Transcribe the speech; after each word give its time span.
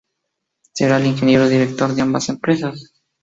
Será 0.73 0.97
el 0.97 1.05
ingeniero 1.05 1.47
director 1.47 1.93
de 1.93 2.01
ambas 2.01 2.27
empresas. 2.29 2.91